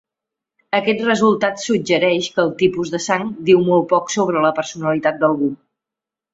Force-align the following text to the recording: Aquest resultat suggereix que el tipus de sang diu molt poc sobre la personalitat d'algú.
Aquest 0.77 1.03
resultat 1.07 1.61
suggereix 1.65 2.31
que 2.39 2.43
el 2.47 2.51
tipus 2.63 2.93
de 2.95 3.03
sang 3.09 3.29
diu 3.53 3.63
molt 3.71 3.89
poc 3.95 4.13
sobre 4.17 4.45
la 4.49 4.55
personalitat 4.61 5.25
d'algú. 5.25 5.55